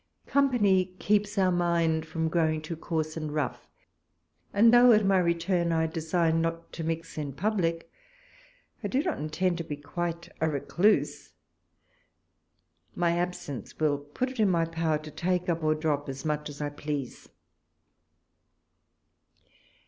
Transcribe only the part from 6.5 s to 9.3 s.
to mix in public, I do not